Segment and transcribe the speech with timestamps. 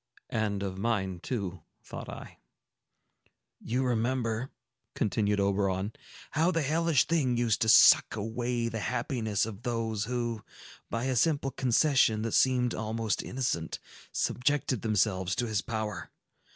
[0.31, 2.39] "And of mine, too," thought I.
[3.59, 4.49] "You remember,"
[4.95, 5.93] continued Oberon,
[6.31, 10.43] "how the hellish thing used to suck away the happiness of those who,
[10.89, 13.77] by a simple concession that seemed almost innocent,
[14.11, 16.09] subjected themselves to his power.